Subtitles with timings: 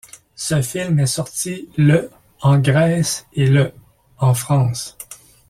[0.35, 2.09] Ce film est sorti le
[2.41, 3.71] en Grèce et le
[4.17, 4.97] en France.